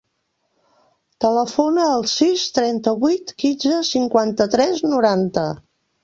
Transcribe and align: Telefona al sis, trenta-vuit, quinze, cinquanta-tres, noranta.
Telefona 1.25 1.83
al 1.97 2.05
sis, 2.11 2.45
trenta-vuit, 2.55 3.33
quinze, 3.43 3.75
cinquanta-tres, 3.91 4.81
noranta. 4.95 5.45